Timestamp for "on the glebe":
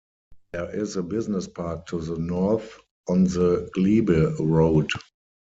3.07-4.39